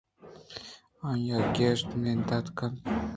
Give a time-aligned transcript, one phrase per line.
[1.07, 2.73] آئی ءَگیش کنداِت نہ کُت